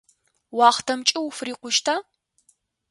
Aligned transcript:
Уахътэмкӏэ 0.57 1.19
уфырикъущта? 1.27 1.95